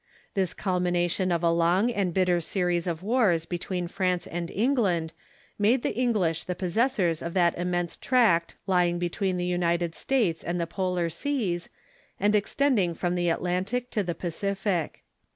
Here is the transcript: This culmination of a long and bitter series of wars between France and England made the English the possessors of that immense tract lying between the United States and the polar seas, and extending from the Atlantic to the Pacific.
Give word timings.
This 0.33 0.55
culmination 0.55 1.31
of 1.31 1.43
a 1.43 1.51
long 1.51 1.91
and 1.91 2.11
bitter 2.11 2.41
series 2.41 2.87
of 2.87 3.03
wars 3.03 3.45
between 3.45 3.87
France 3.87 4.25
and 4.25 4.49
England 4.49 5.13
made 5.59 5.83
the 5.83 5.93
English 5.93 6.45
the 6.45 6.55
possessors 6.55 7.21
of 7.21 7.35
that 7.35 7.55
immense 7.55 7.95
tract 7.97 8.55
lying 8.65 8.97
between 8.97 9.37
the 9.37 9.45
United 9.45 9.93
States 9.93 10.43
and 10.43 10.59
the 10.59 10.65
polar 10.65 11.11
seas, 11.11 11.69
and 12.19 12.33
extending 12.33 12.95
from 12.95 13.13
the 13.13 13.29
Atlantic 13.29 13.91
to 13.91 14.01
the 14.01 14.15
Pacific. 14.15 15.03